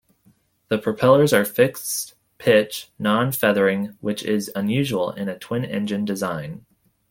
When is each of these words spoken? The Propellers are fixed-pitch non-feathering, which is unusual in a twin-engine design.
The 0.69 0.79
Propellers 0.79 1.31
are 1.31 1.45
fixed-pitch 1.45 2.89
non-feathering, 2.97 3.97
which 4.01 4.23
is 4.23 4.49
unusual 4.55 5.11
in 5.11 5.29
a 5.29 5.37
twin-engine 5.37 6.05
design. 6.05 6.65